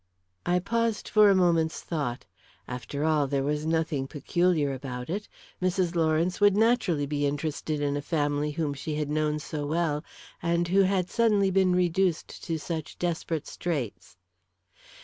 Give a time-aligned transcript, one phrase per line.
[0.47, 2.25] I paused for a moment's thought.
[2.67, 5.27] After all, there was nothing peculiar about it.
[5.61, 5.93] Mrs.
[5.95, 10.03] Lawrence would naturally be interested in a family whom she had known so well,
[10.41, 14.17] and who had suddenly been reduced to such desperate straits.